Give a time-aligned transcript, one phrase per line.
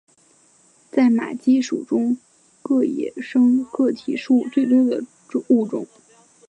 [0.89, 2.17] 在马鸡属中
[2.63, 5.03] 个野生个体数最多的
[5.49, 5.85] 物种。